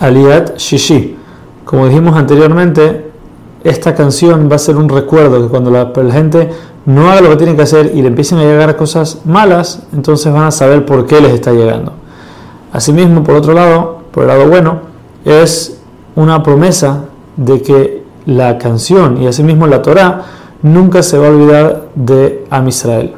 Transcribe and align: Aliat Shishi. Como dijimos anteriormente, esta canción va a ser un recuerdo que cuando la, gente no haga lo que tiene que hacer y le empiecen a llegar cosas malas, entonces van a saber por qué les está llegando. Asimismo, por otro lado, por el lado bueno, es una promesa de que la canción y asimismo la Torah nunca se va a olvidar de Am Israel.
Aliat 0.00 0.56
Shishi. 0.56 1.16
Como 1.64 1.86
dijimos 1.86 2.16
anteriormente, 2.16 3.10
esta 3.62 3.94
canción 3.94 4.48
va 4.50 4.56
a 4.56 4.58
ser 4.58 4.76
un 4.76 4.88
recuerdo 4.88 5.42
que 5.42 5.48
cuando 5.48 5.70
la, 5.70 5.92
gente 6.10 6.50
no 6.86 7.10
haga 7.10 7.20
lo 7.20 7.30
que 7.30 7.36
tiene 7.36 7.54
que 7.54 7.62
hacer 7.62 7.92
y 7.94 8.00
le 8.00 8.08
empiecen 8.08 8.38
a 8.38 8.42
llegar 8.42 8.74
cosas 8.76 9.20
malas, 9.26 9.82
entonces 9.92 10.32
van 10.32 10.44
a 10.44 10.50
saber 10.50 10.86
por 10.86 11.06
qué 11.06 11.20
les 11.20 11.34
está 11.34 11.52
llegando. 11.52 11.92
Asimismo, 12.72 13.22
por 13.22 13.34
otro 13.34 13.52
lado, 13.52 14.00
por 14.10 14.22
el 14.22 14.28
lado 14.28 14.48
bueno, 14.48 14.80
es 15.24 15.78
una 16.16 16.42
promesa 16.42 17.04
de 17.36 17.60
que 17.60 18.02
la 18.24 18.58
canción 18.58 19.22
y 19.22 19.26
asimismo 19.26 19.66
la 19.66 19.82
Torah 19.82 20.22
nunca 20.62 21.02
se 21.02 21.18
va 21.18 21.26
a 21.26 21.30
olvidar 21.30 21.88
de 21.94 22.46
Am 22.50 22.68
Israel. 22.68 23.14